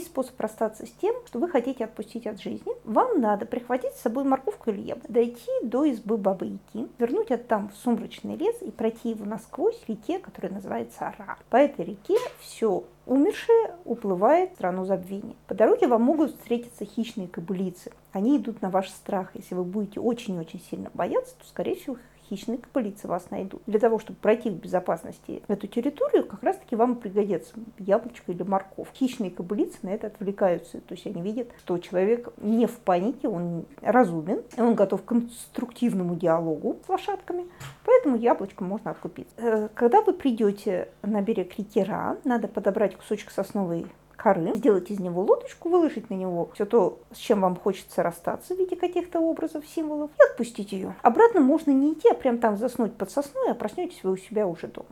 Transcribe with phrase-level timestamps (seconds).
[0.00, 2.72] есть способ расстаться с тем, что вы хотите отпустить от жизни.
[2.84, 7.68] Вам надо прихватить с собой морковку или яблоко, дойти до избы Бабы Яки, вернуть оттам
[7.68, 11.38] в сумрачный лес и пройти его насквозь реке, которая называется Ара.
[11.50, 15.36] По этой реке все умершее уплывает в страну забвения.
[15.46, 17.92] По дороге вам могут встретиться хищные кобылицы.
[18.12, 19.30] Они идут на ваш страх.
[19.34, 21.96] Если вы будете очень-очень сильно бояться, то, скорее всего,
[22.30, 23.62] хищные копылицы вас найдут.
[23.66, 28.88] Для того, чтобы пройти в безопасности эту территорию, как раз-таки вам пригодится яблочко или морковь.
[28.94, 30.80] Хищные кобылицы на это отвлекаются.
[30.80, 36.14] То есть они видят, что человек не в панике, он разумен, он готов к конструктивному
[36.14, 37.46] диалогу с лошадками,
[37.84, 39.34] поэтому яблочком можно откупиться.
[39.38, 43.86] Э, когда вы придете на берег реки Ра, надо подобрать кусочек сосновой
[44.20, 48.54] коры, сделать из него лодочку, выложить на него все то, с чем вам хочется расстаться
[48.54, 50.94] в виде каких-то образов, символов, и отпустить ее.
[51.02, 54.46] Обратно можно не идти, а прям там заснуть под сосной, а проснетесь вы у себя
[54.46, 54.88] уже дома.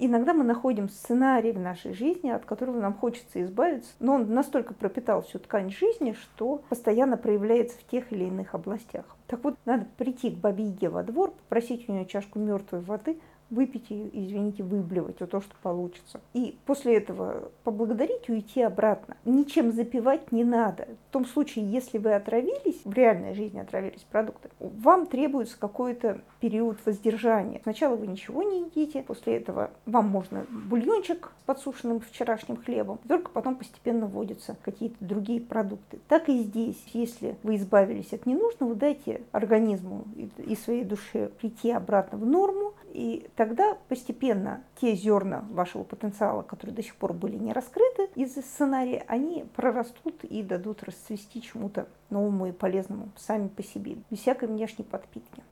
[0.00, 4.72] Иногда мы находим сценарий в нашей жизни, от которого нам хочется избавиться, но он настолько
[4.72, 9.04] пропитал всю ткань жизни, что постоянно проявляется в тех или иных областях.
[9.26, 13.18] Так вот, надо прийти к бабе Яге во двор, попросить у нее чашку мертвой воды,
[13.50, 16.20] выпить ее, извините, выблевать, вот то, что получится.
[16.34, 19.16] И после этого поблагодарить и уйти обратно.
[19.24, 20.88] Ничем запивать не надо.
[21.08, 26.78] В том случае, если вы отравились, в реальной жизни отравились продуктами, вам требуется какой-то период
[26.84, 27.60] воздержания.
[27.62, 33.30] Сначала вы ничего не едите, после этого вам можно бульончик с подсушенным вчерашним хлебом, только
[33.30, 35.98] потом постепенно вводятся какие-то другие продукты.
[36.08, 42.18] Так и здесь, если вы избавились от ненужного, дайте организму и своей душе прийти обратно
[42.18, 47.52] в норму, и тогда постепенно те зерна вашего потенциала, которые до сих пор были не
[47.52, 53.98] раскрыты из сценария, они прорастут и дадут расцвести чему-то новому и полезному сами по себе,
[54.10, 55.44] без всякой внешней подпитки.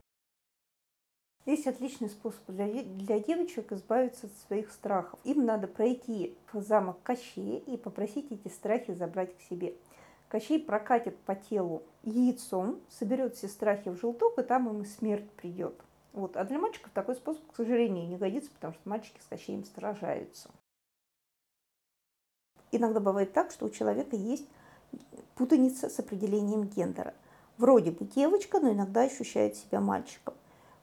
[1.45, 5.17] Есть отличный способ для, для девочек избавиться от своих страхов.
[5.23, 9.73] Им надо пройти в замок Кощея и попросить эти страхи забрать к себе.
[10.27, 15.31] Кощей прокатит по телу яйцом, соберет все страхи в желток, и там им и смерть
[15.31, 15.81] придет.
[16.17, 16.35] Вот.
[16.35, 20.49] А для мальчиков такой способ, к сожалению, не годится, потому что мальчики с Кощеем сражаются.
[22.71, 24.47] Иногда бывает так, что у человека есть
[25.35, 27.13] путаница с определением гендера.
[27.59, 30.33] Вроде бы девочка, но иногда ощущает себя мальчиком.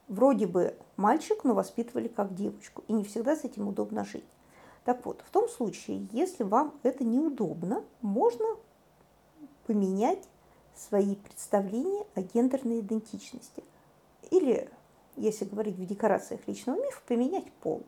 [0.07, 2.85] Вроде бы мальчик, но воспитывали как девочку.
[2.87, 4.23] И не всегда с этим удобно жить.
[4.85, 8.45] Так вот, в том случае, если вам это неудобно, можно
[9.67, 10.29] поменять
[10.75, 13.65] свои представления о гендерной идентичности.
[14.31, 14.71] Или
[15.17, 17.83] если говорить в декорациях личного мифа, поменять пол.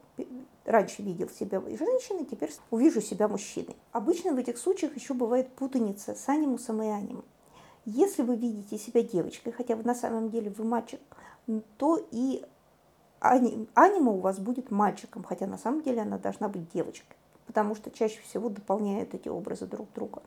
[0.66, 3.76] Раньше видел себя женщиной, теперь увижу себя мужчиной.
[3.92, 7.26] Обычно в этих случаях еще бывает путаница с анимусом и анимом.
[7.86, 11.00] Если вы видите себя девочкой, хотя вы на самом деле вы мальчик,
[11.78, 12.44] то и
[13.20, 17.16] анима у вас будет мальчиком, хотя на самом деле она должна быть девочкой,
[17.46, 20.22] потому что чаще всего дополняют эти образы друг друга.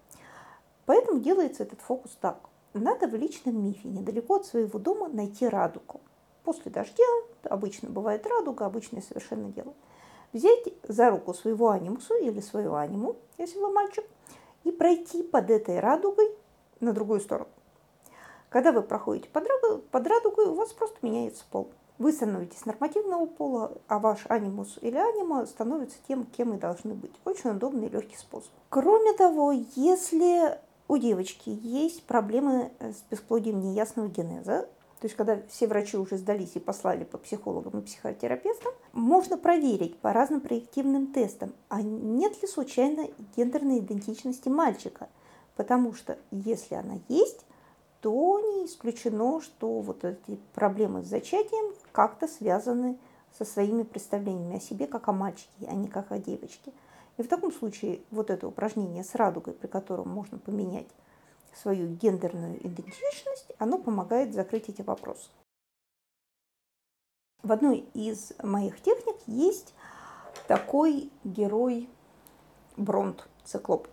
[0.86, 2.40] Поэтому делается этот фокус так.
[2.72, 6.00] Надо в личном мифе, недалеко от своего дома, найти радугу
[6.44, 7.04] после дождя,
[7.44, 9.74] обычно бывает радуга, обычное совершенно дело,
[10.32, 14.04] взять за руку своего анимуса или свою аниму, если вы мальчик,
[14.64, 16.30] и пройти под этой радугой
[16.80, 17.48] на другую сторону.
[18.48, 19.46] Когда вы проходите под,
[19.90, 21.70] под радугой, у вас просто меняется пол.
[21.98, 27.12] Вы становитесь нормативного пола, а ваш анимус или анима становится тем, кем и должны быть.
[27.24, 28.50] Очень удобный и легкий способ.
[28.70, 30.58] Кроме того, если
[30.88, 34.68] у девочки есть проблемы с бесплодием неясного генеза,
[35.00, 39.98] то есть когда все врачи уже сдались и послали по психологам и психотерапевтам, можно проверить
[39.98, 45.08] по разным проективным тестам, а нет ли случайно гендерной идентичности мальчика.
[45.56, 47.46] Потому что если она есть,
[48.02, 52.98] то не исключено, что вот эти проблемы с зачатием как-то связаны
[53.38, 56.72] со своими представлениями о себе как о мальчике, а не как о девочке.
[57.16, 60.88] И в таком случае вот это упражнение с радугой, при котором можно поменять
[61.54, 65.30] свою гендерную идентичность, оно помогает закрыть эти вопросы.
[67.42, 69.74] В одной из моих техник есть
[70.46, 71.88] такой герой
[72.76, 73.88] Бронт, циклоп.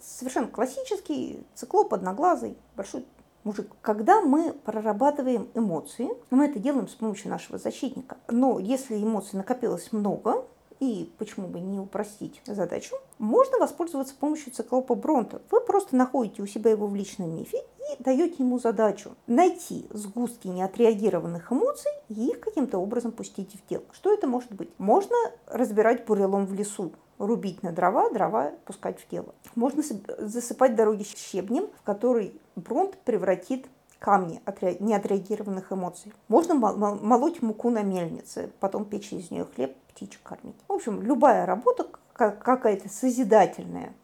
[0.00, 3.06] Совершенно классический циклоп, одноглазый, большой
[3.44, 3.70] мужик.
[3.80, 8.18] Когда мы прорабатываем эмоции, мы это делаем с помощью нашего защитника.
[8.28, 10.46] Но если эмоций накопилось много,
[10.82, 15.40] и почему бы не упростить задачу, можно воспользоваться помощью циклопа Бронта.
[15.52, 20.48] Вы просто находите у себя его в личном мифе и даете ему задачу найти сгустки
[20.48, 23.84] неотреагированных эмоций и их каким-то образом пустить в тело.
[23.92, 24.70] Что это может быть?
[24.78, 25.14] Можно
[25.46, 29.36] разбирать бурелом в лесу, рубить на дрова, дрова пускать в тело.
[29.54, 29.84] Можно
[30.18, 33.68] засыпать дороги щебнем, в который Бронт превратит
[34.00, 34.42] камни
[34.80, 36.12] неотреагированных эмоций.
[36.26, 40.56] Можно молоть муку на мельнице, потом печь из нее хлеб, птичек кормить.
[40.68, 43.94] В общем, любая работа какая-то созидательная,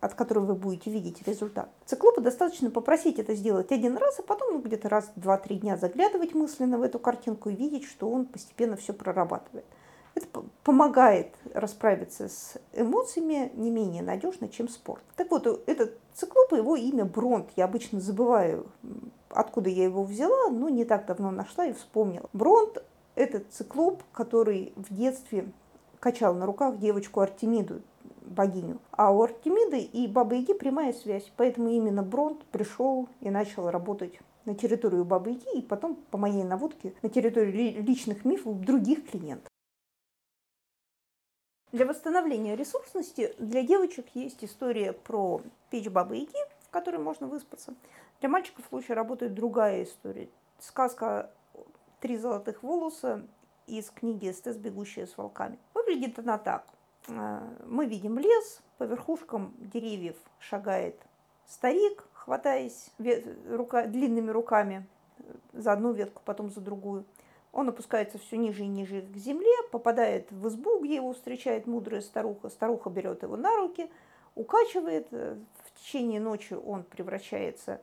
[0.00, 1.68] от которой вы будете видеть результат.
[1.84, 6.34] Циклопу достаточно попросить это сделать один раз, а потом ну, где-то раз, два-три дня заглядывать
[6.34, 9.66] мысленно в эту картинку и видеть, что он постепенно все прорабатывает.
[10.14, 15.02] Это помогает расправиться с эмоциями не менее надежно, чем спорт.
[15.14, 17.50] Так вот, этот циклоп, его имя Бронт.
[17.54, 18.66] Я обычно забываю,
[19.28, 22.30] откуда я его взяла, но не так давно нашла и вспомнила.
[22.32, 22.82] Бронт–
[23.16, 25.50] это циклоп, который в детстве
[25.98, 27.82] качал на руках девочку Артемиду,
[28.20, 28.78] богиню.
[28.92, 31.32] А у Артемиды и Бабы Яги прямая связь.
[31.36, 36.44] Поэтому именно Бронт пришел и начал работать на территорию Бабы Яги и потом, по моей
[36.44, 39.48] наводке, на территорию личных мифов других клиентов.
[41.72, 45.40] Для восстановления ресурсности для девочек есть история про
[45.70, 47.74] печь Бабы Яги, в которой можно выспаться.
[48.20, 50.28] Для мальчиков лучше работает другая история.
[50.58, 51.30] Сказка
[52.00, 53.26] «Три золотых волоса»
[53.66, 55.58] из книги «Эстес, бегущая с волками».
[55.74, 56.66] Выглядит она так.
[57.08, 61.00] Э, мы видим лес, по верхушкам деревьев шагает
[61.46, 62.90] старик, хватаясь
[63.48, 64.86] рука, длинными руками
[65.52, 67.04] за одну ветку, потом за другую.
[67.52, 72.02] Он опускается все ниже и ниже к земле, попадает в избу, где его встречает мудрая
[72.02, 72.50] старуха.
[72.50, 73.90] Старуха берет его на руки,
[74.34, 75.10] укачивает.
[75.10, 77.80] В течение ночи он превращается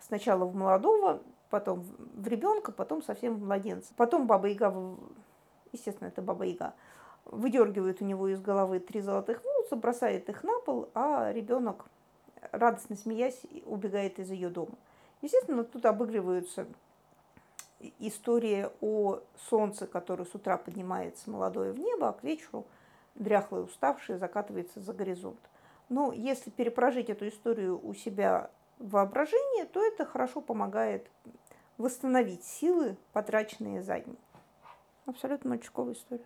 [0.00, 1.20] сначала в молодого,
[1.50, 3.92] потом в ребенка, потом совсем в младенца.
[3.96, 4.96] Потом Баба Яга,
[5.72, 6.74] естественно, это Баба Яга,
[7.24, 11.86] выдергивает у него из головы три золотых волоса, бросает их на пол, а ребенок,
[12.52, 14.74] радостно смеясь, убегает из ее дома.
[15.20, 16.66] Естественно, тут обыгрываются
[17.98, 22.66] история о солнце, которое с утра поднимается молодое в небо, а к вечеру
[23.14, 25.40] дряхлое, уставшее, закатывается за горизонт.
[25.88, 31.10] Но если перепрожить эту историю у себя в воображении, то это хорошо помогает
[31.80, 34.18] восстановить силы, потраченные за день.
[35.06, 36.24] Абсолютно мальчиковая история.